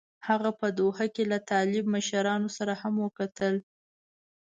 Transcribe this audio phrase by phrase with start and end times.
[0.27, 3.55] هغه په دوحه کې له طالب مشرانو سره هم وکتل.